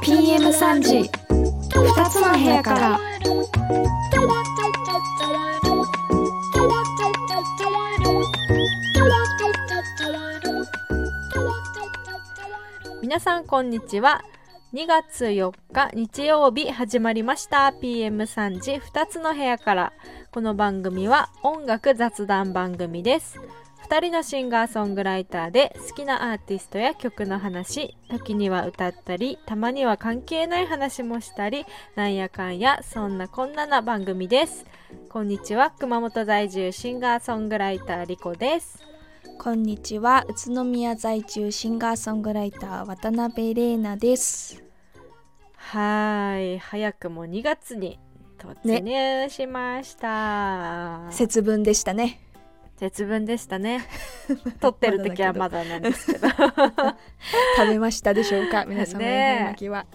[0.00, 1.10] PM3 時。
[1.68, 2.98] 2つの部屋から。
[13.02, 14.22] 皆さんこんにちは。
[14.72, 17.74] 2月4日日曜日始まりました。
[17.80, 18.72] PM3 時。
[18.72, 19.92] 2つの部屋から。
[20.36, 23.40] この番組は音楽雑談番組です。
[23.88, 34.66] 2人のシンガーソングライターで好きなアーティストや曲の話時には歌ったりたまには関係ない話もしたりなんやかんやそんなこんなな番組です。
[35.08, 38.84] こんにちは熊本在住シンガーソングライターリコです。
[39.38, 44.62] こんにちは宇都宮在住シンガーソングライター渡辺玲奈です。
[45.56, 47.98] はい早くも2月に
[48.54, 52.20] 突入しました、節分でしたね。
[52.78, 53.80] 節分でしたね。
[54.60, 56.28] 撮ってる時はまだなんですけど。
[57.56, 58.66] 食べましたでしょうか？
[58.66, 59.06] 皆様ね。
[59.06, 59.86] 恵方巻きは。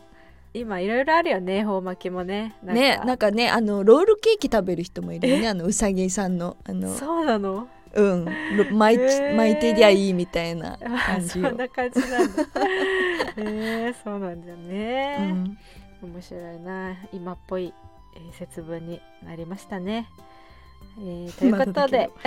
[0.54, 2.56] 今いろいろあるよね恵方巻きもね。
[2.64, 5.48] ねなんかねあのロールケーキ食べる人もいるよね。
[5.48, 6.94] あのうさぎさんのあの。
[6.96, 7.68] そうなの？
[7.94, 8.26] うん。
[8.26, 8.32] ろ
[8.72, 9.36] 巻い,、へー。
[9.36, 10.78] 巻いてりゃいいみたいなあ
[11.14, 12.44] 感じよそんな感じなんだ。
[13.38, 15.58] えー、そうなんだようね、ん。
[16.02, 16.96] 面白いな。
[17.14, 17.74] 今っぽい、
[18.16, 20.10] えー節分になりましたね、
[20.98, 22.10] えーということで。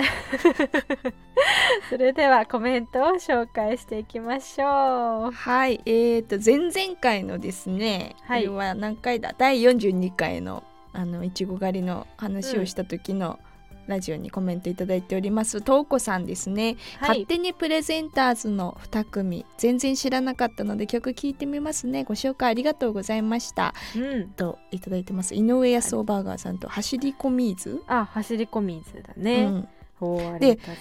[1.89, 5.31] それではコメントを紹介していきましょう。
[5.31, 5.81] はい。
[5.85, 8.45] えー、と前々回のですね、はい。
[8.45, 9.33] これは何回だ？
[9.37, 13.39] 第42回のあのいちご狩りの話をした時の、
[13.87, 15.61] ラジオにコメントいただいております。
[15.61, 17.19] とうこさんですね、はい。
[17.19, 22.03] 勝手にプレゼンターズの2組全然知らなかったので曲聴いてみますね。
[22.03, 23.73] ご紹介ありがとうございました。
[23.95, 24.29] うん。
[24.29, 25.35] といただいてます。
[25.35, 28.85] 井上康夫バーガーさんと走り込みーず、あ走り込みー
[29.21, 29.67] ありがとうご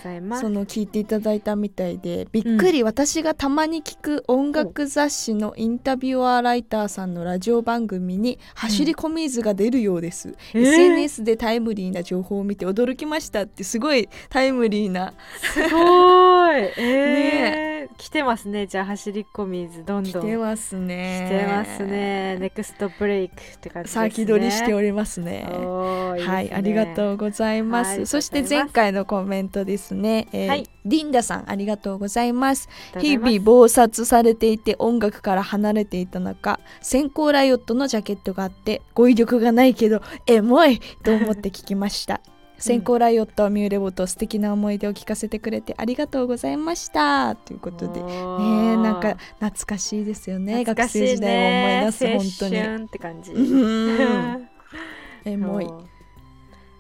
[0.03, 0.43] ざいます。
[0.43, 15.13] その聞いていただいたみたいでびっくり、私がたまに聞く音楽雑誌のインタビュアーライターさんのラジオ番組に走り込み図が出るようです、えー SNS でタイムリーな情報を見て驚きましたってすごいタイムリーな。
[15.39, 16.57] すごい。
[16.79, 17.97] えー。
[17.97, 18.67] 来てますね。
[18.67, 20.23] じゃあ走り込み水どん来どん。
[20.23, 21.29] てますね。
[21.31, 22.37] してますね。
[22.39, 24.11] ネクストブレイクって感じですね。
[24.11, 25.25] 先取りしておりますね。
[25.25, 25.47] ね。
[26.27, 27.99] はい、ありがとうございます。
[27.99, 30.69] はいそして前回のコメントですね、えーはい。
[30.85, 32.69] リンダさんありがとうございます。
[32.99, 42.21] 日々忙殺されていて音楽から離れていた中先行ライオットのジャケットがあって語彙力がないけどエモいと思って聞きました。
[42.57, 47.35] 先行ライオットミューレボと素敵な思い出を聞かせてくれてありがとうございました。
[47.35, 50.65] ということでねなんか懐かしいですよね。
[50.65, 50.65] ね。
[50.89, 52.61] 生時代を思い出す本当に。
[52.61, 53.33] 青春って感じ。
[53.33, 54.49] うん。
[55.27, 55.67] エモい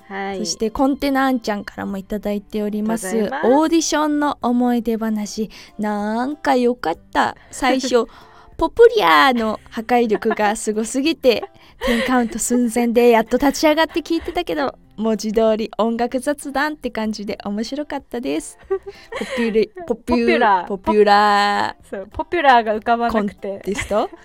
[0.09, 0.38] はい。
[0.38, 3.06] そしてコンテナあんちゃんからもいただいております。
[3.09, 5.50] オーディションの思い出話。
[5.78, 7.37] なんか良かった。
[7.50, 8.06] 最初
[8.56, 11.44] ポプリアーの破壊力がすごすぎて
[11.88, 18.59] 10カウント寸前でやっと立ち上がって聞いてたけど文字通り音楽雑談って感じで面白かったです。
[18.69, 20.66] ポピュレポピュラー。
[20.69, 23.60] ポピュラそうポピュラーが浮かばなくて。
[23.60, 24.10] テスト。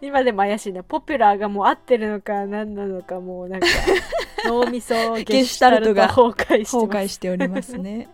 [0.00, 3.66] 今でも怪しいねポピュラーがもう合ってるのか何なのかもうなんか
[4.44, 8.08] 脳みそゲシュタルトが崩壊して崩壊しておりますね、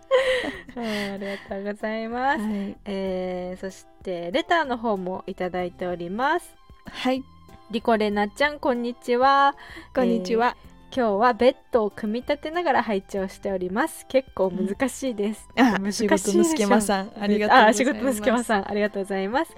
[0.76, 6.54] うんありがとうございます、はい、えーそしてレターの方もいただいております。
[6.86, 7.22] はい、
[7.70, 9.54] リコレナちゃんこんにちは。
[9.94, 10.56] こんにちは、
[10.92, 14.06] 今日はベッドを組み立てながら配置をしております。
[14.08, 17.70] 結構難しいです、あ難しい仕事の助間さんありがとうございます。
[17.70, 19.54] あ仕事のすけまさんありがとうございます。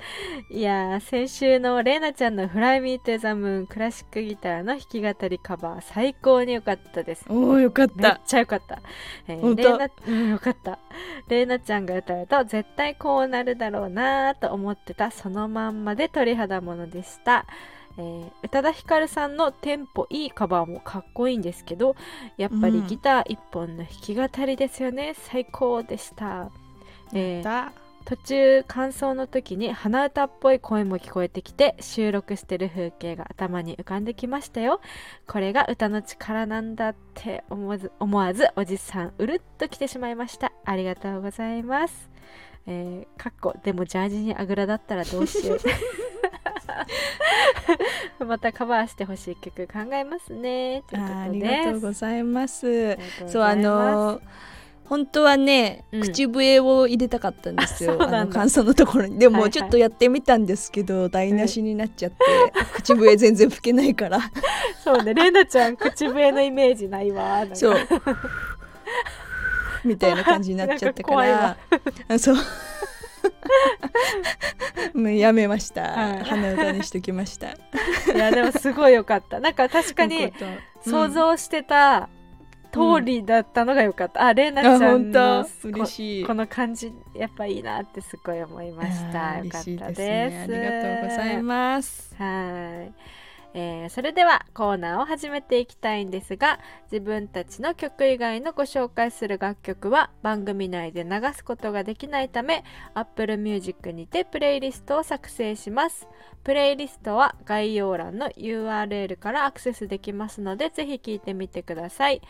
[0.51, 7.25] いやー先週のレイナちゃんのフライミートゥザムーンクラシックギターの弾き語りカバー最高に良かったです。
[7.31, 8.83] おおよかっめったちゃ良かった。
[9.27, 10.79] えーレイナ、うん、よかった。
[11.29, 17.47] レイナちゃんが歌うと絶対こうなるだろうなと思ってたそのまんまで鳥肌ものでした。
[17.99, 21.97] えー宇多田ヒカルさんのテンポいいカバーもかっこいいんですけど
[22.37, 22.87] やっぱりうん。
[22.87, 26.51] ギター一本の弾き語りですよね、最高でした、
[27.13, 27.73] えーだ
[28.05, 34.81] 途中感想の時に鼻歌っぽい声も聞こえてきて収録してる風景が頭に浮かんできましたよ。
[35.29, 40.53] これが歌の力なんだって思わず思わずおじさんうるっと来てしまいました。
[40.65, 42.11] ありがとうございます。
[42.67, 45.59] えー、かっこでもジャージにあぐらだったらどうしよう
[48.33, 50.85] またカバーしてほしい曲考えますね。
[50.89, 51.13] ということで。
[51.13, 52.99] すあありがとうございます。
[53.27, 54.21] そうあのー
[54.87, 56.01] 本当はね、うん。
[56.01, 57.97] 口笛を入れたかったんですよ。
[58.03, 59.19] あの感想のところに。
[59.19, 62.17] でもちょっとやってみたんですけど、台無しになっちゃって
[62.73, 64.19] 口笛全然吹けないから。
[64.83, 65.13] そうね。
[65.13, 67.77] れなちゃん口笛のイメージないわそう。
[69.85, 71.57] みたいな感じになっちゃったから。
[72.09, 72.37] あそう
[74.95, 76.25] もうやめました、はい。
[76.25, 77.49] 鼻歌にしときました。
[78.15, 79.41] いやでもすごいよかった。
[79.41, 80.33] なんか確かに
[80.83, 82.09] 想像してた
[82.73, 85.69] 通りだったのがよかった、あれなちあゃん本の当。
[85.69, 86.23] 嬉しい。
[86.23, 89.39] ここの感じやっぱいいなってすごい思いました。
[89.39, 90.01] よかったです。
[90.01, 92.15] ねありがとうございます。
[92.19, 92.93] はい、
[93.55, 96.61] えーそれではコーナーを始めていきたいんですが
[96.91, 102.65] 自分たちの曲以外のご紹介する楽曲は番組内で流すことができないため
[102.95, 106.09] Apple Music にてプレイリストを作成します。
[106.45, 112.23] プレイリストは概要欄の URL からアクセスできますのでぜひ聴いてみてください。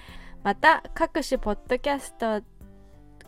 [0.42, 2.44] また各種ポッドキャスト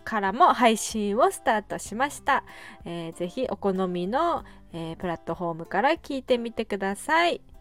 [0.05, 2.45] からも配信をスタートしました、
[2.85, 7.54] えーぜひお好みの、えープラットフォームから聞いてみてください。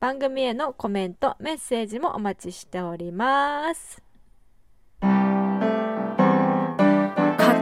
[0.00, 4.02] 番組へのコメントメッセージもお待ちしております。
[5.00, 5.14] 勝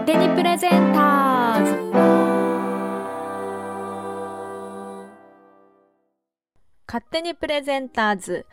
[0.04, 1.72] 手にプレゼンターズ。
[6.88, 8.46] 勝手にプレゼンターズ。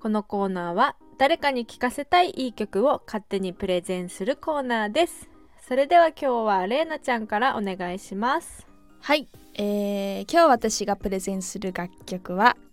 [0.00, 5.28] このコーナーは誰かに聴かせたいいい曲を勝手にプレゼンするコーナーです。
[5.60, 8.66] それでは今日はれいなちゃんからお願いします。
[9.00, 12.56] はい、えー今日私がプレゼンする楽曲は「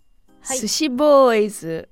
[0.46, 0.58] はい。
[0.58, 1.88] 寿司ボーイズ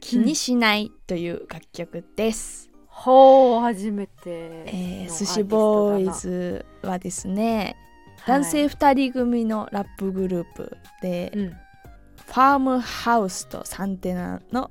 [0.00, 2.70] 気にしない」という楽曲です。
[2.86, 7.76] ほう初めてえーの寿司ボーイズはですね
[8.26, 11.50] トだな男性2人組のラップグループで、はいうん。
[11.50, 14.70] ファームハウスとサンテナの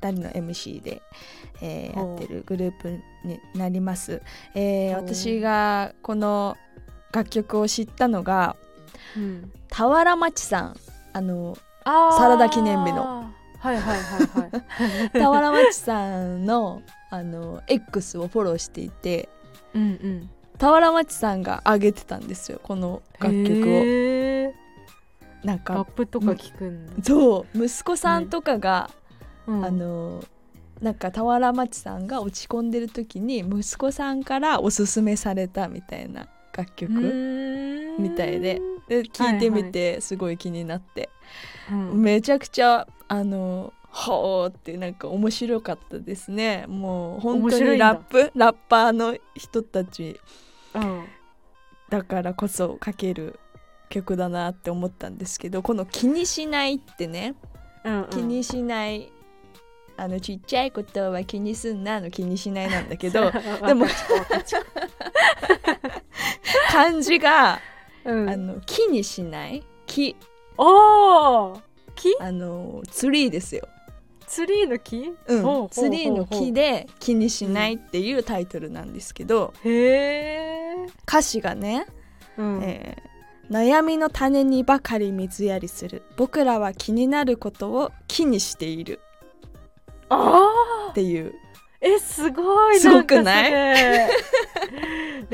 [0.00, 1.00] 2人の MC で、
[1.60, 4.22] えーやってるグループになります、
[4.54, 6.56] えー私がこの
[7.12, 8.56] 楽曲を知ったのが
[9.16, 9.52] うん。
[9.70, 10.76] 俵町さん。
[11.12, 11.56] あの
[12.16, 13.30] サラダ記念日の。
[13.58, 14.50] はいはいはい
[15.12, 15.22] はい。
[15.22, 19.28] 俵町さんのあの X をフォローしていて
[19.74, 25.46] うんうん俵町さんが上げてたんですよこの楽曲を。
[25.46, 28.90] なんラッかプとか聞くんだ、そう息子さんとかが、
[29.46, 29.64] うん。
[29.64, 30.22] あの
[30.82, 36.92] なんか俵町さんが落ち込んでる時に息子さんからおすすめされたみたいな楽曲
[37.98, 38.60] みたいで。
[38.90, 41.10] で聞いてみてすごい気になって、
[41.70, 46.64] うんめちゃくちゃあのほーってなんか面白かったですね。
[46.68, 50.20] もう本当にラップラッパーの人たち。
[50.74, 51.04] うん。
[51.88, 53.40] だからこそ書ける
[53.88, 57.34] 曲だなって思ったんですけどこの「気にしない」ってね。
[57.84, 58.10] うんうん。
[58.10, 59.10] 気にしない、
[59.96, 63.32] あのちっちゃいことは気にすんなの気にしないなんだけど
[63.66, 63.86] でも
[66.70, 67.58] 漢字 が
[68.04, 68.30] うん。
[68.30, 69.64] あの木にしない？
[69.86, 70.14] 木
[70.62, 71.60] おー
[71.94, 72.14] 木？
[72.20, 73.66] あのツリーですよ、
[74.26, 75.14] ツリーの木？
[75.26, 81.86] うんツリーの木で気にしないっていうタイトルなんですけど、へえ、歌詞がね、
[82.36, 82.62] うん。
[82.62, 83.10] えー
[83.50, 86.04] 悩みの種にばかり水やりする。
[86.16, 89.00] 僕らは気になることを気にしている。
[90.08, 91.30] あっていう。
[91.30, 91.32] ー
[91.80, 93.50] えすごいすごくない？
[93.52, 95.30] えー、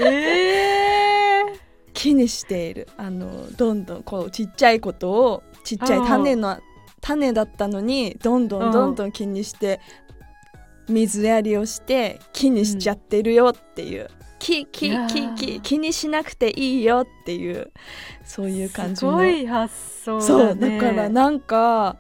[2.07, 2.89] 気にしている。
[2.97, 6.59] あのどんどんこうちっちゃいことをちっちゃい種の
[7.01, 9.81] 種だったのにどんどんどんどん気にして
[10.89, 15.35] 水やりをして気にしちゃってるよっていう、気気いやー。
[15.35, 17.73] 気気気にしなくていいよっていう
[18.25, 19.11] そういう感じの。
[19.13, 21.97] すごい発想だ、そうね、だからなんか、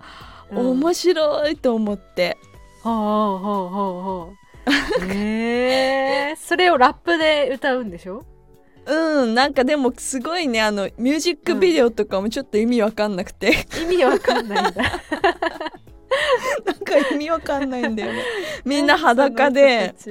[0.53, 0.59] うん。
[0.71, 2.39] 面白いと思って。
[2.85, 3.69] ほうほうほう
[4.03, 4.33] ほ
[5.09, 8.25] うへえそれをラップで歌うんでしょ？
[8.87, 14.83] うんなんかでもすごいねあのミュージックビデオとかもちょっと意味わかんなくて、意味わかんないんだ。
[16.65, 18.23] なんか意味わかんないんだよね。
[18.65, 19.95] みんな裸で。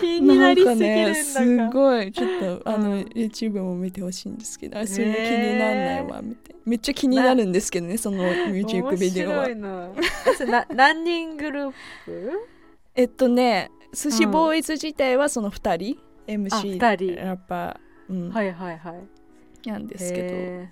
[0.00, 2.12] 気になりすぎるんだねかすごい。
[2.12, 3.00] ちょっとあの、うん。
[3.14, 9.48] YouTube も見てほしいんですけどあそれ気にならないわ見てめっちゃ気になるんですけどねそのミュージックビデオは。
[10.74, 11.72] 何人グルー
[12.04, 12.32] プ？
[12.94, 17.16] えっとね寿司ボーイズ自体はその2人 MC あ二人。
[17.16, 18.30] ラッパー、うん。
[18.30, 19.68] はいはいはい。
[19.68, 20.68] なんですけどへ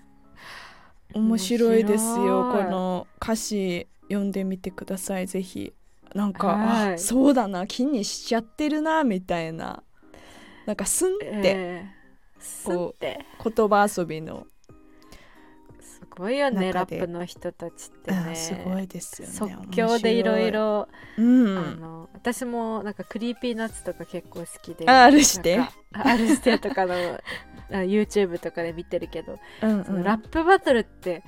[1.14, 2.52] 面白いですよ。
[2.52, 5.26] この歌詞読んでみてください。
[5.26, 5.73] ぜひ。
[6.14, 6.94] なんか、はい。
[6.94, 7.66] あそうだな。
[7.66, 9.82] 気にしちゃってるなみたいな。
[10.66, 11.26] なんかスンっーて。
[11.44, 12.42] えー。
[12.42, 13.25] すって。
[13.42, 14.55] 言葉遊びのす
[16.16, 20.50] ごいよねラップの人たちってあねすごいですよね即興でいろい。
[20.50, 21.58] ろうん。
[21.58, 24.88] あの私もなんか Creepy Nuts とか結構好きで。
[24.90, 25.58] あ R-指定。
[25.58, 26.94] あ R-指定とかの
[27.70, 31.23] あ YouTube とかで見てるけど、うんそのラップバトルって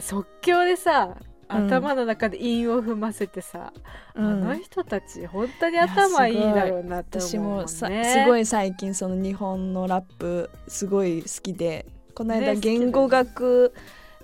[0.00, 1.16] 即興でさ
[1.48, 1.66] うん。
[1.66, 3.72] 頭の中で韻を踏ませてさ、
[4.14, 4.26] うん。
[4.26, 7.62] あの人たち本当に頭いいだろうなって私思うもんね。
[7.62, 11.86] もさすごい最近その日本のラップすごい好きで。
[12.14, 13.74] この間言語学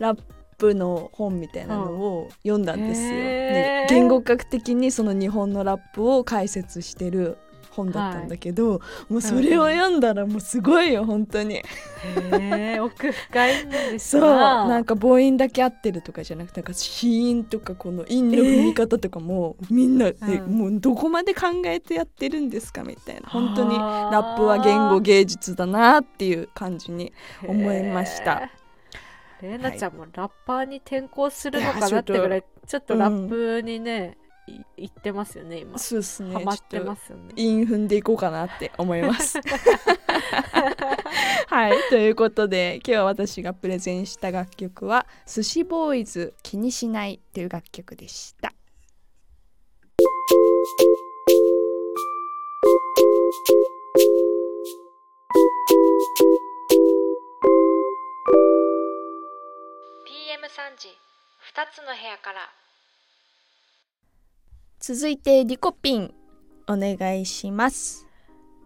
[0.00, 0.18] ラッ
[0.58, 3.08] プの本みたいなのを読んだんですよ。
[3.08, 7.38] で言語学的にその日本のラップを解説してる
[7.70, 11.62] 本だったんだけど、もうそれを読んだらもうすごいよ本当に。
[12.80, 14.20] 奥深いんですそう。
[14.22, 23.28] ななんか母音だけ合ってるとかじゃなくてなんか子音とかこの韻の踏み方とかもみんな、えうんもうどこまで考えてやってるんですかみたいな。
[23.28, 27.12] 本当にラップは言語芸術だなっていう感じに
[27.46, 28.50] 思いました。
[29.42, 34.16] へーレイナちゃんもラッパーに転向するのかなってぐらいちょっとラップにね、
[34.46, 36.34] い言ってますよね今そうですね。
[36.34, 37.32] ハマってますよね。
[37.36, 39.38] 韻踏んでいこうかなって思います。
[41.46, 41.76] はい。
[41.90, 48.52] ということで今日は私がプレゼンした楽曲は「寿司ボーイズ気にしない」という楽曲でした。
[60.50, 60.88] 時
[61.54, 62.50] 2つの部屋から。
[64.80, 66.12] 続いてリコピン
[66.66, 68.08] お願いします。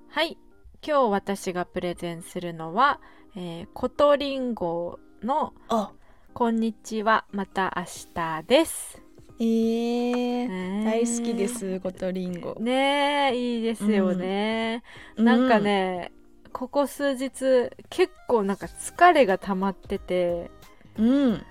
[0.08, 0.38] はい。
[0.86, 3.00] 今日私がプレゼンするのは、
[3.36, 5.92] えー、コトリンゴのあ。
[6.32, 9.00] こんにちはまた明日です、
[9.38, 12.56] えー、ね大好きですコトリンゴ。
[12.60, 14.82] ねえいいですよね、
[15.16, 16.12] なんかね、
[16.52, 20.50] ここ数日結構なんか疲れが溜まってて。
[20.96, 21.46] うん、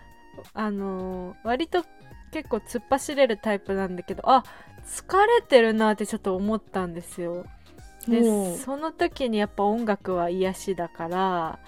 [0.54, 1.84] あのー割と
[2.32, 4.44] 結構突っ走れるタイプなんだけどあ
[4.88, 7.46] 疲れてるなってちょっと思ったんですよ。
[8.08, 11.60] でその時にやっぱ音楽は癒しだから、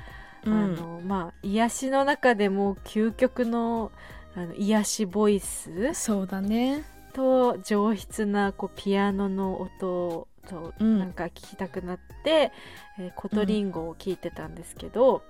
[0.44, 0.54] うん。
[0.54, 3.92] あのまあ癒しの中でも究極の
[4.36, 6.84] あの癒しボイスそうだね。
[7.14, 11.00] と上質なこうピアノの音とうん。
[11.00, 12.52] なんか聞きたくなって、
[13.00, 15.24] えーコトリンゴを聞いてたんですけど、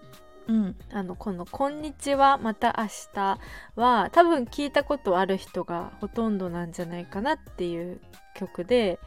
[0.47, 3.39] うん、あのこの「こんにちはまた明日
[3.75, 7.99] は」多分聞いたことある人がほとんどなんじゃないかなっていう
[8.35, 8.99] 曲で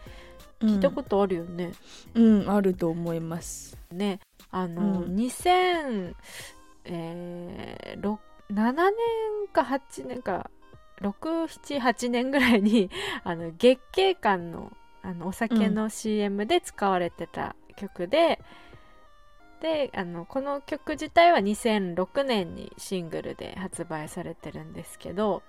[0.61, 1.73] 聞いたことあるよね。
[2.15, 3.79] うん、うん、あると思います。
[3.93, 6.15] ねあの、うん2000
[6.85, 8.19] えー、ろ
[8.51, 8.93] 7年
[9.53, 10.51] か8年か
[11.03, 12.91] 678年ぐらいに
[13.25, 18.41] あの月経館のあのお酒の CM で使われてた曲で、
[19.61, 25.43] であのこの曲自体は2006年にシングルで発売されてるんですけど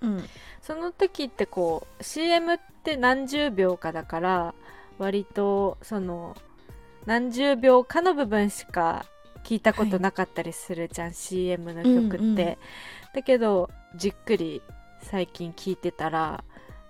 [0.00, 0.24] うん、
[0.60, 4.54] その時ってこう CM って何十秒かだから
[4.98, 6.36] 割とその
[7.06, 9.06] 何十秒かの部分しか
[9.44, 12.36] 聞いたことなかったりするじゃん、CM の曲って、うんうん。
[13.14, 14.62] だけどじっくり
[15.02, 16.42] 最近聞いてたら、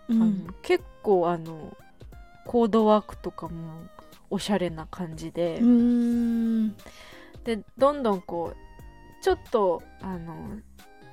[0.09, 0.47] うん。
[0.63, 1.77] 結構あの
[2.47, 3.83] コードワークとかも
[4.35, 6.77] おしゃれな感じで、うん、
[7.45, 10.59] でどんどんこうちょっとあの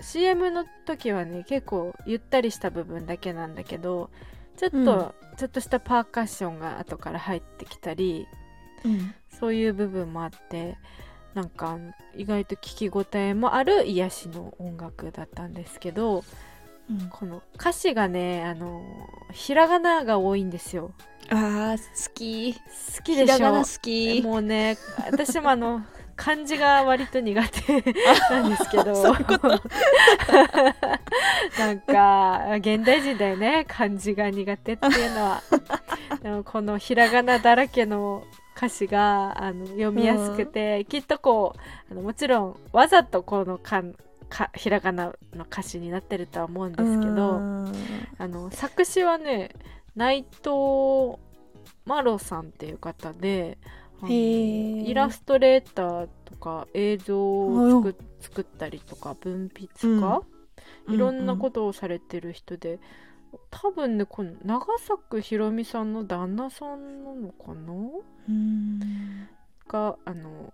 [0.01, 4.09] CM の時はね結構ゆったりした部分だけなんだけど
[4.57, 5.11] ちょっと、うん。
[5.37, 8.27] ちょっとしたパーカッションが後から入ってきたり
[8.83, 10.77] うん、そういう部分もあって
[11.33, 11.77] なんか
[12.15, 16.23] 意外と聞き応えもある癒しの音楽だったんですけど
[16.89, 18.81] うん、この歌詞がねあの
[19.31, 20.91] ひらがなが多いんですよ。
[21.29, 22.53] あー好き。
[22.53, 22.59] 好
[23.03, 23.51] きでしょ？
[23.51, 24.21] 好き。
[24.21, 24.77] もうね
[25.11, 25.83] 私もあの
[26.17, 27.81] 漢字が割と苦手
[28.29, 28.95] なんですけど。
[28.95, 29.47] そういうこと？
[31.59, 35.41] なんか現代人だよね漢字が苦手っていうのは。
[36.21, 38.23] でもこのひらがなだらけの
[38.57, 41.55] 歌詞があの読みやすくて、きっとこ
[41.89, 43.95] うあのもちろんわざとこのかん
[44.31, 47.73] かひらがなの歌詞になってるとは思うんですけど、うん。
[48.17, 49.51] あの作詞はね
[49.95, 51.19] 内藤
[51.85, 53.57] マロさんっていう方で
[54.07, 60.21] イラストレーターとか映像を作作ったりとか文筆か、
[60.87, 62.79] いろんなことをされてる人で、
[63.49, 67.73] 多分ねこの長作ひろみさんの旦那さんなのかな？
[68.29, 69.27] うん。
[69.67, 70.53] があの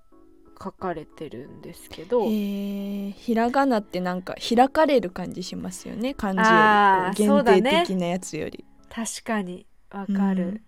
[0.61, 3.11] 書かれてるんですけど、へー。
[3.11, 6.13] ひらがなってなんか開かれる感じしますよね。
[6.13, 7.45] 漢字より。
[7.53, 8.65] 限定的なやつより。
[8.89, 9.65] 確かに。
[9.89, 10.61] わかる、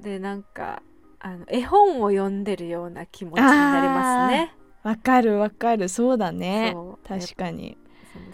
[0.00, 0.82] でなんか
[1.20, 4.54] あの絵本を読んでるような気持ちになりますね。
[4.82, 5.90] わかるわかる。
[5.90, 6.74] そうだね。
[7.06, 7.76] 確かに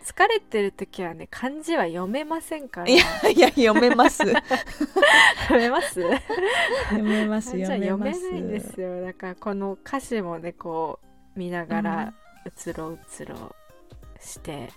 [0.05, 2.89] 疲れてる時はね漢字は読めませんから。
[2.89, 4.19] いやいや 読めます。
[4.19, 6.01] 読めます？
[6.91, 9.03] 読めます読めないんですよ。
[9.03, 10.99] だからこの歌詞もねこ
[11.35, 13.55] う見ながらうつろうつろ
[14.21, 14.71] して、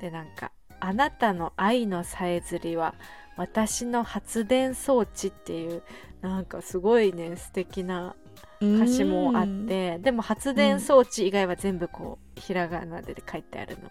[0.00, 2.94] でなんか「あなたの愛のさえずりは
[3.36, 5.82] 私の発電装置」っていう
[6.20, 8.14] なんかすごいね素敵な
[8.60, 13.90] 歌詞もあってでも発電装置以外は全部こうひらがなで書いてあるの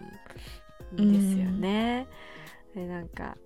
[0.96, 2.06] いいんですよね。
[2.74, 3.36] でなんか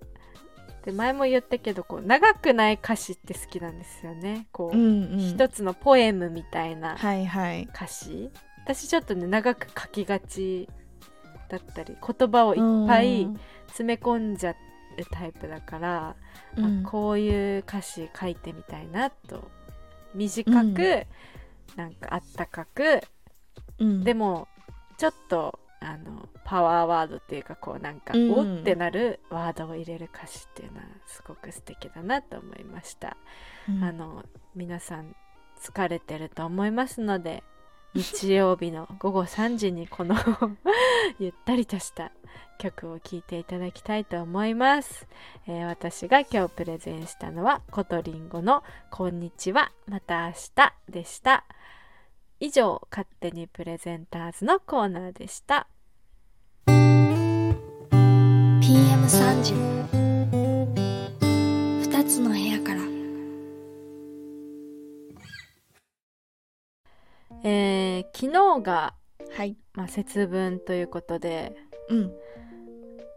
[0.83, 4.47] で前も言ったけどこう長くない歌詞って好きなんですよね。
[4.51, 5.19] こう、うんうん。
[5.19, 7.63] 一つのポエムみたいなはいはい。
[7.63, 8.31] 歌詞。
[8.63, 10.67] 私ちょっとね長く書きがち
[11.49, 13.27] だったり言葉をいっぱい
[13.67, 14.55] 詰め込んじゃう
[15.11, 16.15] タイプだから、
[16.57, 16.83] うん。
[16.85, 19.51] あこういう歌詞書いてみたいなと
[20.13, 21.05] 短く、うん。
[21.75, 23.01] なんかあったかく
[23.79, 24.03] うん。
[24.03, 24.47] でも
[24.97, 28.31] ちょっとあのパワーワードっていうかこうなんか、うん。
[28.31, 33.17] おってなるワードを入れる歌詞っていうのはすごく素敵だなと思いました、
[33.67, 33.83] うん。
[33.83, 34.23] あの
[34.55, 35.15] 皆さん
[35.59, 37.43] 疲れてると思いますので
[37.93, 40.15] 日曜日の午後3時にこの
[41.19, 42.11] ゆったりとした
[42.57, 45.07] 曲を聴いていただきたいと思います、
[45.47, 49.71] えー私が今日プレゼンしたのはコトリンゴの「こんにちは。
[49.87, 51.43] また明日」でした。
[52.39, 55.67] 以上勝手にプレゼンターズのコーナーでした。
[56.67, 59.53] PM3 時
[61.89, 62.90] 2つの部屋から
[67.43, 68.93] えー昨日が、
[69.35, 69.55] はい。
[69.73, 71.55] まあ、節分ということで
[71.89, 72.11] うん。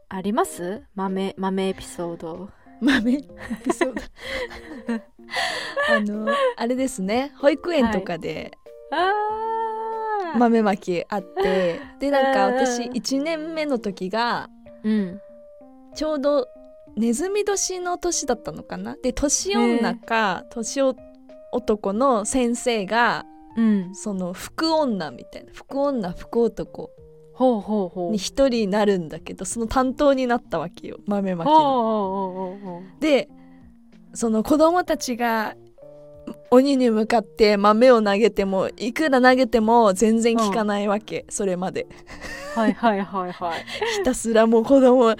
[0.08, 0.82] あります？
[0.94, 2.50] 豆豆エピソード。
[2.80, 3.22] 豆エ
[3.64, 4.00] ピソード。
[5.90, 7.32] あのあれですね。
[7.38, 8.52] 保育園とかで
[8.90, 10.38] あー。
[10.38, 12.54] 豆まきあって、でなんかうん。
[12.54, 14.48] 私1年目の時が
[14.82, 15.20] うん。
[15.94, 16.48] ちょうど
[16.96, 18.96] ネズミ年の年だったのかな？
[19.02, 20.82] で年女か年
[21.52, 23.24] 男の先生が
[23.56, 23.94] うん。
[23.94, 26.90] その福女みたいな福女福男
[27.34, 28.10] ほうほうほう。
[28.12, 30.98] に一人になるんだけどその担当になったわけよ。
[31.06, 32.82] 豆まきの。
[33.00, 33.28] で
[34.12, 35.56] その子供たちが
[36.54, 41.86] 鬼に向かって豆を投げてもいくら投げても全然効かないわけ、それまで。
[42.54, 43.64] はいはいはいはい。
[43.98, 45.14] ひたすらもう子供うわ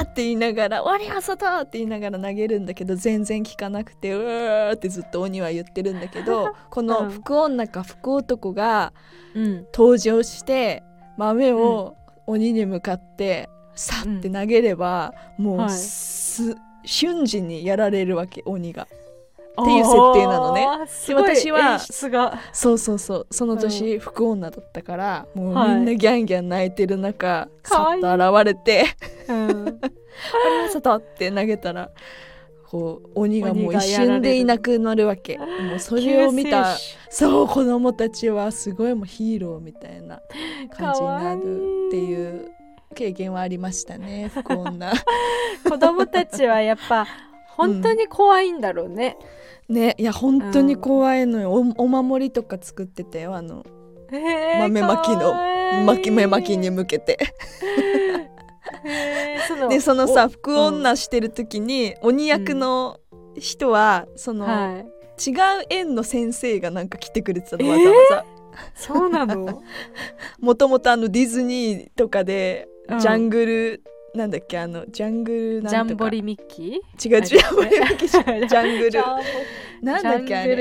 [0.00, 8.92] ーって言いながら「鬼は外!」って言いながら投げるんだけど全然効かなくてうわーってずっと鬼は言ってるんだけど この福女か福男が
[9.34, 9.66] うん。
[9.72, 10.82] 登場して
[11.16, 11.94] 豆を
[12.26, 15.70] 鬼に向かってさって投げれば、もうはい。
[15.70, 18.88] す、瞬時にやられるわけ鬼が。
[19.62, 20.66] っていう設定なのね。
[20.66, 21.78] あーすごい私は
[22.52, 23.26] そうそうそう。
[23.30, 27.98] その年、福女だったからもうはいみんなギャンギャン泣いてる中、かわい。
[27.98, 28.84] いさっと現れて
[29.28, 31.90] うん「鬼は外!」って投げたら
[32.70, 35.38] こう鬼がもう一瞬でいなくなるわけ。
[35.38, 36.76] もうそれを見た
[37.10, 40.20] そう子供たちはすごいもうヒーローみたいな
[40.76, 41.38] 感じになる
[41.88, 42.50] っていう
[42.94, 44.92] 経験はありましたね福女。
[45.64, 47.06] 主 子供たちはやっぱ
[47.58, 49.18] 本当に怖いんだろうね、
[49.68, 49.94] ね。
[49.98, 53.66] いや本当に怖いのよ、おお守りとか作ってたよあの
[54.10, 55.34] へー豆まきの。
[55.84, 57.18] 巻き目巻きに向けて。
[59.68, 63.00] でそのさお福女してる時に、鬼役の
[63.36, 64.86] 人はその、はい。
[65.20, 65.34] 違う
[65.68, 68.24] 園の先生がなんか来てくれてたのわざわざ。
[68.74, 69.62] そうなの？
[70.40, 72.98] もともとあのディズニーとかでうん。
[73.00, 73.82] ジャングル、
[74.14, 76.04] なんだっけあのジャングルジなんとか。
[76.04, 77.16] ャンボリミッキー？
[77.16, 78.40] 違うジャンボリミッキーじゃん。
[78.40, 79.00] ジジャングル。
[79.82, 80.56] なんだっけあれ。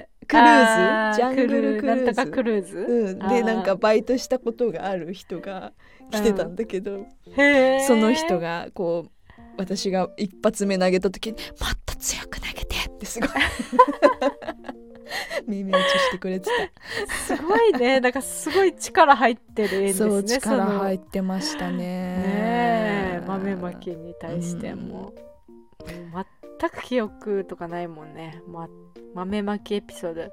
[0.00, 0.08] ル。
[0.26, 0.50] クルーズ？
[0.50, 2.26] あジャングルクルーズ。
[2.30, 5.72] クルーズ、うん、でなんかバイトしたことがある人が
[6.10, 7.06] 来てたんだけど、
[7.36, 7.86] へー。
[7.86, 9.10] その人がこう
[9.56, 13.28] 私が一発目投げた時に「もっと強く投げて!」ってすごい
[15.48, 16.50] 耳打ちしてくれて
[17.26, 18.00] すごいね。
[18.00, 21.76] なんかすごい力入ってる絵ですねそう力入っってましたね。
[21.76, 23.24] ねえ。
[23.26, 25.14] 豆まきに対しても、
[25.86, 28.68] 全く記憶とかないもんね、ま、
[29.14, 30.32] 豆まきエピソード。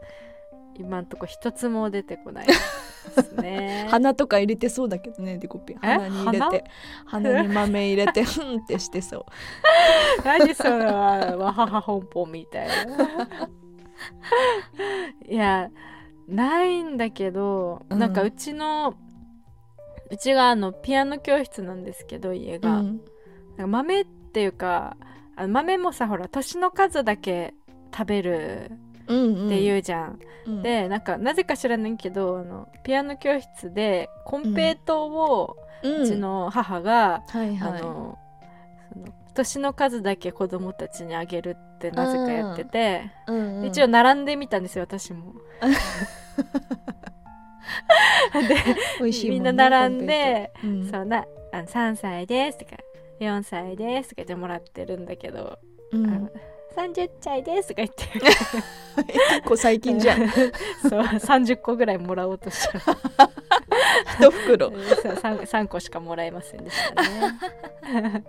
[0.76, 3.86] 今んとこ一つも出てこないですね。
[3.92, 5.88] 鼻とか入れてそうだけどねデコピンえ？
[5.88, 6.64] 鼻に入れて。
[7.06, 9.26] 鼻に豆入れて ふんってしてそう。
[10.26, 13.50] 何それはわはは本舗みたいな
[15.28, 15.70] いや
[16.28, 18.00] ないんだけど、うん。
[18.00, 18.96] なんかうちの
[20.10, 23.02] うちがあのピアノ教室なんですけど家が、うん。
[23.56, 24.98] なんか豆っていうか
[25.36, 27.54] あの豆もさほら年の数だけ
[27.96, 28.72] 食べる
[29.08, 30.20] うんっていうじゃん。
[30.46, 37.82] うん、でなんかなぜか知らないけどあのピアノ教室でコンペイトーをうん、うちの母が、はいはい。
[37.82, 38.18] あの
[38.94, 45.34] その年の数だけ子供たちにあげるってなぜかやってて、うんうん、一応並んでみたんですよ私も。
[48.34, 48.56] で
[49.00, 52.78] 美味しいもみんねな並んでコンペイトそうなあの3歳ですとか
[53.20, 55.60] 4歳ですとか言ってもらってるんだけど、
[55.92, 56.32] うん
[56.76, 58.06] 30歳ですとか言って。
[59.14, 60.30] 結構最近じゃん。
[60.88, 62.92] そう30個ぐらいもらおうとした。
[62.92, 62.98] ら
[64.20, 64.68] 一袋。
[64.68, 68.24] 3, 3個しかもらえませんでしたね。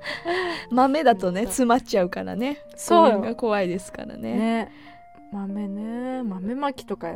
[0.71, 2.59] 豆だとね詰まっちゃうからね。
[2.77, 3.09] そう。
[3.09, 4.35] よそれが怖いですからね。
[4.35, 4.73] ね
[5.35, 6.23] 豆ね。
[6.23, 7.09] 豆まきとか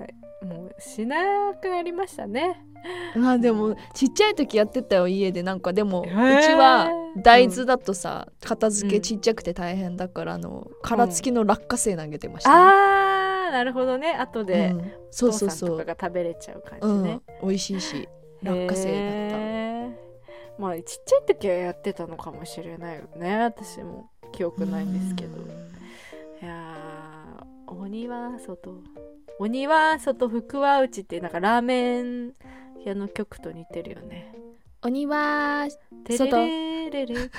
[0.42, 2.64] もうしなくなりましたね。
[3.16, 5.72] まあでもちっちゃい時やってたよ家でなんか。
[5.72, 6.90] でもうちは
[7.22, 8.92] 大豆だとさ片付うん。
[8.92, 14.12] けちっちゃくて大変だからあの殻付きの落花生投げてましたね、あーなるほどね。
[14.14, 14.92] 後でうん。
[15.10, 17.04] そうそうお父さんとかそうが食べれちゃう感うん。
[17.04, 17.20] じね。
[17.42, 18.08] 美味しいし
[18.42, 20.62] 落花生だった。
[20.62, 23.42] まあちっちゃい時はやってたのかもしれないよね。
[23.42, 25.38] 私も記憶ないんですけど。
[27.90, 28.84] いやー鬼は外
[29.38, 32.34] 鬼は外福は内ってなんかラーメン
[32.84, 33.50] 屋の曲と。
[33.50, 34.34] 似てるよね。
[34.82, 35.66] 鬼は
[36.04, 37.30] テレレレレ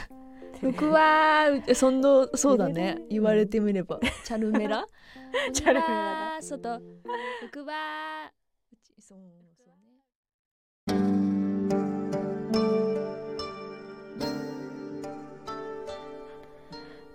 [0.59, 4.85] 福はそんなそうだね言われてみればチャルメラ
[5.53, 6.81] チャルメラだ外
[7.49, 8.29] 福は
[8.73, 9.19] 内そう
[9.57, 10.03] そうね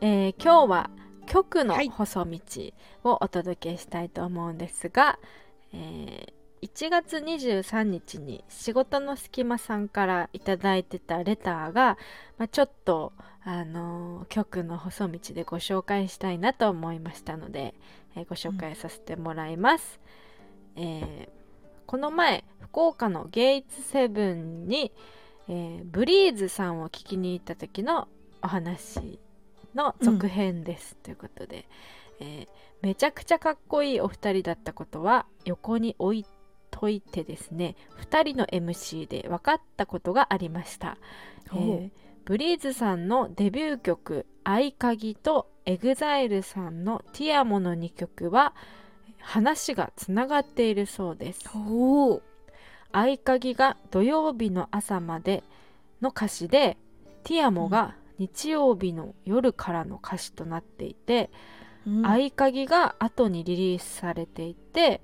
[0.00, 0.90] えー今日は
[1.26, 2.38] 曲のはい細道
[3.04, 5.18] をお届けしたいと思うんですが、
[5.72, 6.32] えー
[6.64, 11.98] 1月23日に仕事の隙間さんからいただいてたレターが、
[12.38, 13.12] まあ、ちょっと、
[13.44, 17.74] あのー曲の細道でご紹介したいなと思いましたので、
[18.16, 20.00] えーご紹介させてもらいます。
[20.76, 21.44] えー
[21.86, 24.90] この前福岡のゲイツセブンに、
[25.48, 28.08] えーブリーズさんを聞きに行った時の
[28.42, 29.18] お話
[29.74, 31.68] の続編です、ということで、
[32.20, 32.48] えー
[32.82, 36.26] めちゃくちゃかっこいいお二人だったことは横に置い
[36.70, 40.98] といてですね2人の MC で分かったことがありました、
[41.46, 41.90] えー
[42.26, 48.54] ブリーズさんのデビュー曲「合鍵」と EXILE さんの「ティアモの2曲は
[49.20, 51.46] 話がつながっているそうです。
[52.92, 55.44] 合鍵が土曜日の朝まで
[56.00, 56.78] の歌詞で
[57.24, 61.30] ティアモが日曜日の夜からの歌詞となっていて、
[61.86, 65.02] 合鍵が後にリリースされていて、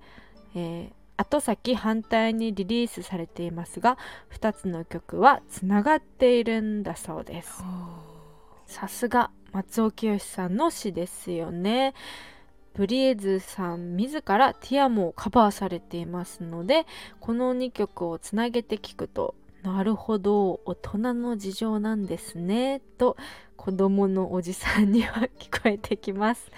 [0.54, 3.98] えー後先反対にリリースされていますが
[4.32, 7.62] 2つの曲はつながっているんだそうです。
[8.64, 11.92] さすが松尾清さんの詩ですよね。
[12.72, 16.86] ブリーズさん自らティアモをカバーされていますので
[17.18, 23.16] この2曲をつなげて聞くとなるほど大人の事情なんですねと
[23.56, 26.50] 子供のおじさんには聞こえてきます。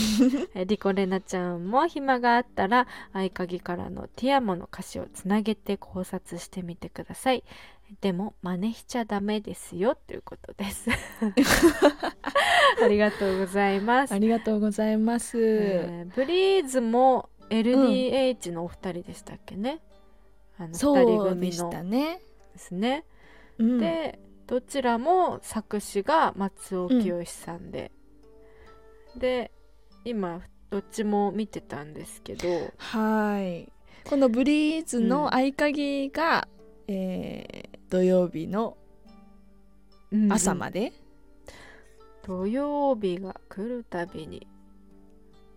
[0.56, 7.44] えリコレナちゃんも暇があったら合鍵からのティアモの歌詞をつなげて考察してみてください。
[8.00, 10.88] でも真似しちゃダメですよということです。
[12.82, 14.14] ありがとうございます。
[14.14, 19.80] ありがとうございます、えーブリーズも LDH のお二人でしたっけね、
[20.58, 20.92] あの二人そ
[21.30, 22.20] うでし組のたね、
[22.56, 23.04] ですね、
[23.58, 27.92] うん、でどちらも作詞が松尾清さんで、
[29.16, 29.50] で
[30.04, 30.40] 今
[30.70, 32.48] どっちも見てたんですけど。
[32.76, 33.72] はい。
[34.08, 35.08] このブリーズうん。
[35.08, 36.48] の合鍵が、
[36.86, 38.76] えー土曜日の
[40.30, 40.92] 朝まで、で、
[42.24, 44.46] 土曜日が来るたびに。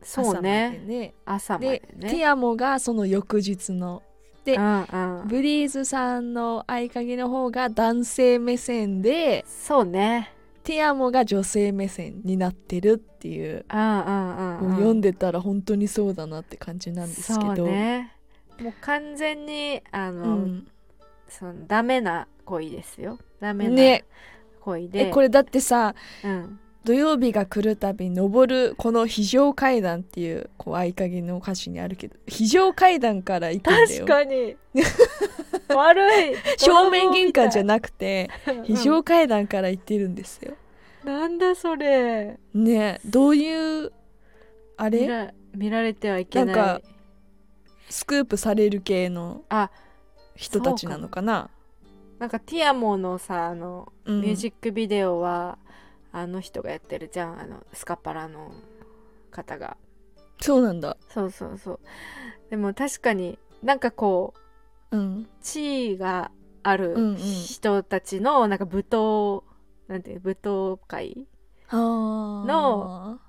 [0.01, 0.79] そう朝までね。
[0.85, 1.13] ね。
[1.25, 4.03] 朝までで、ねティアモがその翌日の
[4.51, 5.27] でうんうん。
[5.27, 10.33] ブリーズさんの合鍵の方が男性目線でそうね。
[10.63, 17.55] ティアモが女性目線になってるっていう、読んでたら本当にそうだなって感じなんですけど。
[17.55, 18.13] そうね。
[18.61, 20.67] もう完全にあの、うん。
[21.27, 23.17] そのダメな恋ですよ。
[23.39, 24.05] ダメなね。
[24.59, 26.59] 恋で、えこれだってさうん、
[26.89, 33.87] 土曜日が来るたび登るこの非常階段っていうこう合鍵の歌詞にあるけど非常階段から行くんだよ。
[33.87, 34.55] 確かに。
[35.69, 36.35] 悪い。
[36.57, 40.55] 正面玄関じゃなくてく非常階段から行ってるんですよ。
[41.03, 42.39] なんだそれ。
[42.55, 43.91] ねえどういう
[44.75, 45.01] あれ？
[45.01, 46.55] 見ら見られてはいけない。
[46.55, 46.81] なんか
[47.87, 49.69] スクープされる系のあ
[50.35, 51.51] 人たちなのかな？
[52.17, 54.21] なんかティアモのさあのうん。
[54.21, 55.59] ミュージックビデオは、
[56.11, 58.51] あの人がやってるじゃんあのスカパラの
[59.31, 59.77] 方が。
[60.41, 60.97] そうなんだ。
[61.09, 61.79] そうそうそう。
[62.49, 64.33] でも確かになんかこ
[64.91, 65.27] ううん。
[65.41, 66.31] 地位が
[66.63, 67.15] あるうんうん。
[67.17, 69.43] 人たちのなんか舞踏
[69.87, 71.27] なんていう舞踏会
[71.71, 73.19] の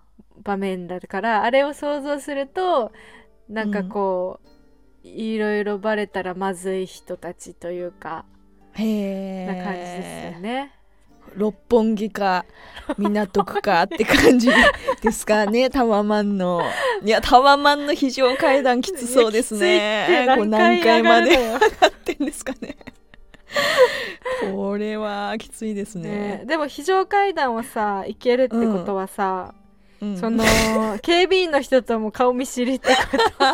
[0.43, 2.93] 場面だからあれを想像すると
[3.49, 4.49] なんかこう、
[5.03, 8.25] いろいろバレたらまずい人たちというか
[8.75, 10.73] へえな感じですよね。
[11.37, 12.45] 六本木か
[12.99, 14.49] 港区かって感じ
[15.03, 16.63] ですかねタワマンの。
[17.05, 20.27] いやタワマンの非常階段きつそうですね。
[20.37, 22.77] こう何階まで上がってんですかね。
[24.53, 26.11] これはきついですね。
[26.11, 29.55] ねでも非常階段をさ行けるってことはさ、
[30.01, 30.17] うん。
[30.17, 30.45] その
[31.03, 32.95] 警備員の人とも顔見知りってこ
[33.39, 33.45] と。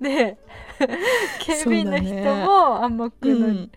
[0.00, 0.38] ね。
[0.38, 0.51] え
[1.40, 3.56] 警備員の人も暗黙の、うん。
[3.56, 3.68] なん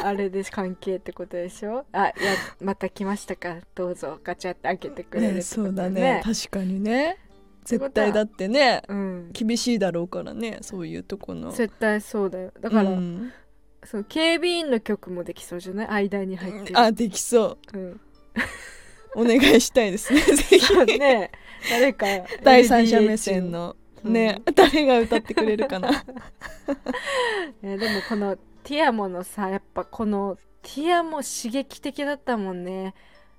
[0.00, 0.50] かあれです。
[0.52, 1.84] 関係ってことでしょ？
[1.92, 3.56] あいやまた来ましたか？
[3.74, 4.18] どうぞ。
[4.22, 5.42] ガチャって開けてくれるね。
[5.42, 6.22] そうだね。
[6.24, 7.18] 確かにね。
[7.64, 9.30] 絶対だってねうん。
[9.32, 11.52] 厳しいだろうからねそういうとこの。
[11.52, 12.52] 絶対そうだよ。
[12.60, 13.32] だから、うん。
[13.84, 16.08] その警備員の曲もできそうじゃない？
[16.10, 17.78] 間に入ってる、あできそう。
[17.78, 18.00] うん、
[19.16, 20.20] お願いしたいですね。
[20.36, 20.98] ぜひ。
[20.98, 21.30] ね
[21.70, 22.06] 誰か
[22.42, 23.72] 第三者目線の。
[23.76, 25.90] うんね、誰が歌ってくれるかな。
[27.62, 32.94] ねでもこのティアモのさやっぱこのティアモ刺激的だったもんね。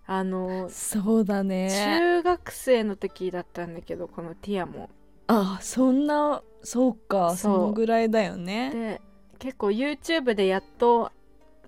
[0.05, 1.69] あのそうだね。
[1.69, 4.89] 中学生の時だったんだけどこのティアモ。
[5.27, 8.71] あそんなそうかそのぐらいだよね。
[8.71, 9.01] で
[9.39, 11.11] 結構 YouTube でやっと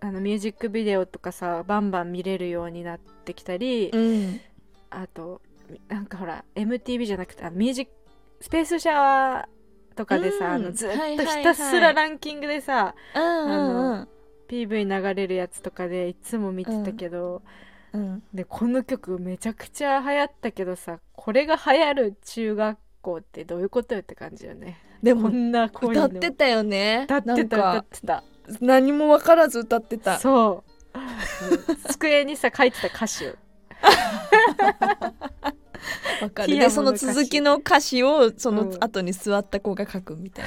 [0.01, 4.39] あのミュージックビデオとかさバンバン見れるようになってきたり、うん。
[4.89, 5.41] あと
[5.87, 7.91] なんかほら MTV じゃなくてあのミュージック
[8.41, 10.51] スペースシャワーとかでさ、うん。
[10.53, 12.95] あのずっとひたすらランキングでさ、
[14.47, 17.41] PV 流れるやつとかでいつも見てたけど、
[17.93, 18.23] うん。
[18.33, 24.79] でこの曲めちゃくちゃ流行ったけどさこれが流行る中学校ってどういうことよって感じよね。
[24.81, 27.03] こでもんな声歌ってたよね。
[27.05, 28.23] 歌ってた歌っかてた。
[28.59, 30.19] 何も分からず歌ってた。
[30.19, 30.71] そう。
[30.71, 30.75] うん
[31.91, 33.25] 机にさ書いてた歌詞
[36.47, 38.83] でその続きの歌詞をそのうん。
[38.83, 40.45] 後に座った子が書くみたい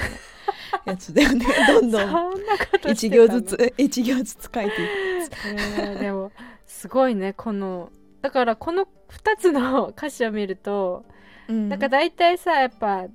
[0.85, 1.45] なやつだよね。
[1.67, 6.31] どんどそん一行ずつ一行ずつ書いていねでも
[6.65, 7.91] すごいねこの。
[8.21, 11.05] だからこの2つの歌詞を見ると、
[11.47, 11.69] く、うん。
[11.69, 13.07] なんか大体さやっぱ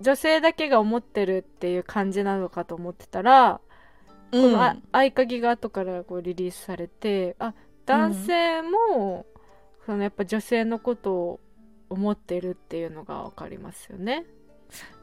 [0.00, 3.60] 女性だけが思ってるっていう感じなのかと思ってたら、
[4.30, 7.54] このあ合鍵が後からこうリリースされてあ
[7.86, 9.26] 男性も、
[9.86, 11.40] そのやっぱ女性のことを
[11.88, 14.24] 思ってるっていうのが分かりますよね。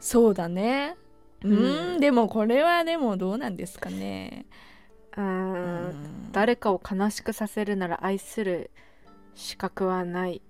[0.00, 0.96] そうだね。
[1.42, 4.46] ううんんでもこれはでもどうなんですかね。
[5.16, 6.32] うーんうん。
[6.32, 8.70] 誰かを悲しくさせるなら愛する
[9.34, 10.42] 資格はない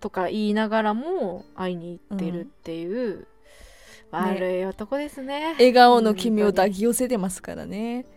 [0.00, 3.26] とか言いながらも会いに行ってるっていう、
[4.10, 5.54] 悪い男ですね。
[5.54, 8.02] 笑顔の君を抱き寄せてますからね。
[8.02, 8.08] で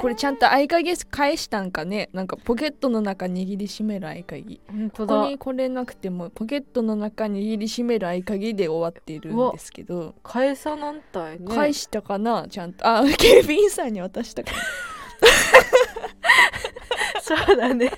[0.00, 2.08] これちゃんと合鍵返したんかね？
[2.12, 4.60] なんかポケットの中握りしめる合鍵。
[4.68, 5.14] 本当だ。
[5.14, 11.46] ここにこれなくてもポケットの中に握りしめる合鍵で終わっているんですけど、返さなんたいね。
[11.48, 12.46] 返したかな？
[12.48, 12.84] ちゃんと。
[12.86, 14.52] あ警備員さんに渡したか。
[14.52, 14.56] な
[17.22, 17.90] そうだね。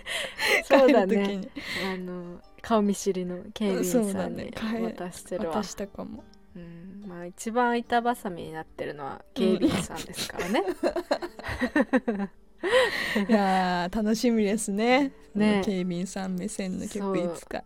[0.64, 1.40] そうだね。
[1.92, 4.52] あの顔見知りの警備員さんに
[4.94, 5.56] 渡してるわ。
[5.56, 6.22] 渡したかも
[6.56, 7.04] うん。
[7.06, 10.64] まあ一番板挟みになってるのは警備員さんですからね、
[13.28, 15.12] いやー楽しみですね。
[15.34, 15.62] ね。
[15.64, 17.62] 警備員さん目線の曲いつか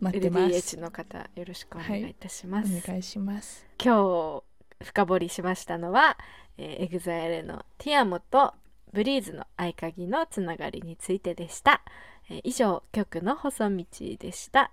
[0.00, 0.76] 待ってます。
[0.76, 3.66] LDH の方よろしくお願いいたします、お願いします。
[3.82, 4.42] 今
[4.80, 6.18] 日深掘りしましたのは、
[6.58, 8.54] えー、EXILE のティアモと
[8.92, 11.82] ブリーズの合鍵のつながりについてでした、
[12.30, 13.84] えー以上曲の細道
[14.18, 14.72] でした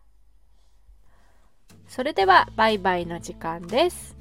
[1.89, 4.15] それではバイバイの時間です。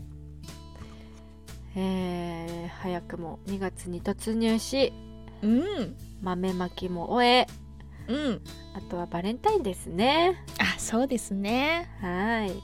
[1.76, 4.92] えー早くも2月に突入し
[5.42, 5.96] うん。
[6.22, 7.46] 豆まきも終え
[8.09, 8.42] うん。
[8.74, 10.42] あとはバレンタインですね。
[10.59, 11.90] あそうですね。
[12.00, 12.54] はい。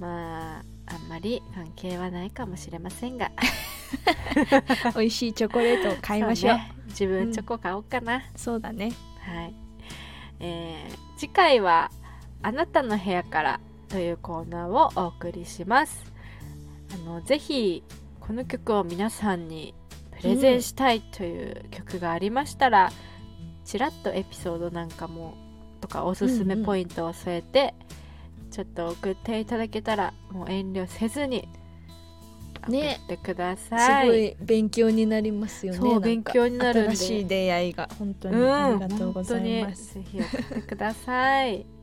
[0.00, 3.30] まああんまり関係はないかもしれませんが。
[4.96, 6.56] 美味しいチョコレートを買いましょう。
[6.56, 6.72] そね。
[6.88, 8.92] 自分チョコ買おうかな、そうだね。
[9.20, 9.54] はい、
[10.40, 11.92] えー次回は
[12.42, 16.04] 「あなたの部屋から」というコーナーをお送りします。
[16.94, 17.82] あのぜひ
[18.20, 19.74] この曲を皆さんに
[20.16, 22.90] プレゼンしたいという曲がありましたら、
[23.64, 25.34] ちらっとエピソードなんかも
[25.80, 27.74] とかおすすめポイントを添えて、
[28.50, 31.48] ちょっと送っていただけたらもう遠慮せずに
[32.62, 36.00] 送ねってくだすさい、ごい勉強になりますよね。
[36.00, 37.88] 勉強になる新しい出会いが。
[37.98, 40.20] 本当にうん、ありがとうございます、本当に。
[40.20, 41.79] ぜひ送ってください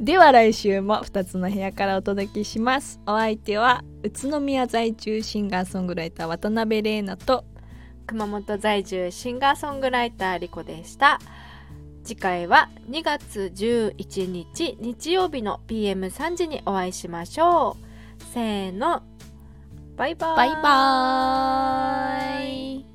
[0.00, 2.98] では来週も2つの部屋からお届けします。
[3.06, 7.44] お相手は宇都宮在住シンガーソングライター渡辺玲奈と
[8.06, 11.20] 熊本在住シンガーソングライターリコでした
[12.02, 18.24] 次回は2月11日日曜日の PM3 時にお会いしましょう。
[18.32, 19.02] せーの。
[19.96, 20.36] バイバーイ。
[20.36, 22.89] バイバーイ